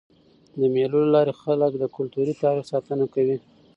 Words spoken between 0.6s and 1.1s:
مېلو له